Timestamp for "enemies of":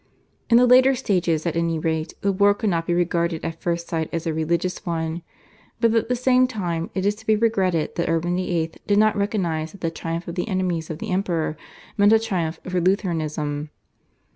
10.47-10.97